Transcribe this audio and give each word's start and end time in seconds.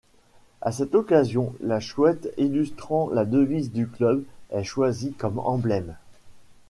À 0.61 0.71
cette 0.71 0.95
occasion, 0.95 1.53
la 1.61 1.79
chouette, 1.79 2.33
illustrant 2.39 3.11
la 3.11 3.23
devise 3.23 3.71
du 3.71 3.85
club, 3.85 4.23
est 4.49 4.63
choisie 4.63 5.13
comme 5.13 5.37
emblème. 5.37 5.95